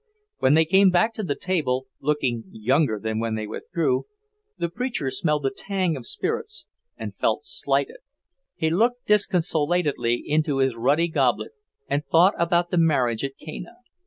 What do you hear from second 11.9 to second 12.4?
thought